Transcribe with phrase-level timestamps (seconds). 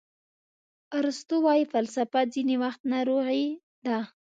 [0.99, 3.45] ارسطو وایي فلسفه ځینې وخت ناروغي
[3.85, 3.99] ده.